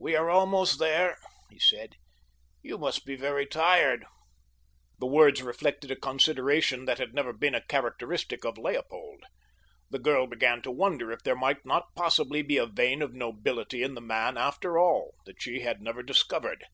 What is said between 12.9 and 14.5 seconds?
of nobility in the man,